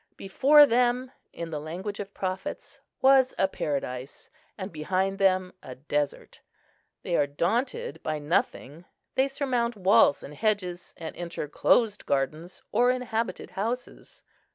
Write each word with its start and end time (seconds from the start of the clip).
Before 0.17 0.65
them, 0.65 1.11
in 1.31 1.51
the 1.51 1.59
language 1.59 1.99
of 1.99 2.11
prophets, 2.15 2.79
was 3.03 3.35
a 3.37 3.47
paradise; 3.47 4.31
and 4.57 4.71
behind 4.71 5.19
them 5.19 5.53
a 5.61 5.75
desert. 5.75 6.41
They 7.03 7.15
are 7.15 7.27
daunted 7.27 8.01
by 8.01 8.17
nothing; 8.17 8.85
they 9.13 9.27
surmount 9.27 9.77
walls 9.77 10.23
and 10.23 10.33
hedges, 10.33 10.95
and 10.97 11.15
enter 11.15 11.43
enclosed 11.43 12.07
gardens 12.07 12.63
or 12.71 12.89
inhabited 12.89 13.51
houses. 13.51 14.23